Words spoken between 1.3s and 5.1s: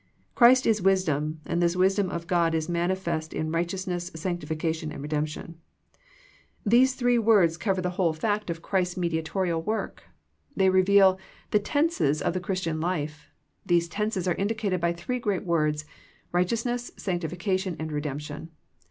and this wisdom of God is manifest in righteousness, sanctification and